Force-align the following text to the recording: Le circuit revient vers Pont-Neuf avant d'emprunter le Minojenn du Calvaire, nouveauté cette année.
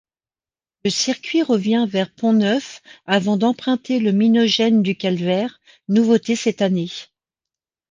Le 0.83 0.89
circuit 0.89 1.43
revient 1.43 1.85
vers 1.87 2.11
Pont-Neuf 2.11 2.81
avant 3.05 3.37
d'emprunter 3.37 3.99
le 3.99 4.11
Minojenn 4.11 4.81
du 4.81 4.95
Calvaire, 4.95 5.61
nouveauté 5.89 6.35
cette 6.35 6.63
année. 6.63 6.89